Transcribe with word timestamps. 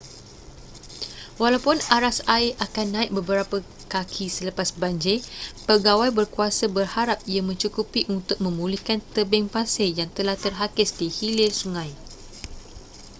walaupun 1.41 1.77
aras 1.97 2.17
air 2.35 2.51
akan 2.65 2.87
naik 2.95 3.11
beberapa 3.19 3.57
kaki 3.93 4.25
selepas 4.37 4.69
banjir 4.81 5.19
pegawai 5.69 6.09
berkuasa 6.19 6.65
berharap 6.77 7.19
ia 7.33 7.41
mencukupi 7.49 8.01
untuk 8.15 8.37
memulihkan 8.45 8.97
tebing 9.15 9.45
pasir 9.55 9.89
yang 9.99 10.09
telah 10.17 10.33
terhakis 10.45 10.89
di 10.99 11.05
hilir 11.17 11.51
sungai 11.61 11.91